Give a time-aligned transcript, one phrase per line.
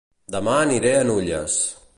[0.35, 1.63] Dema aniré a Nulles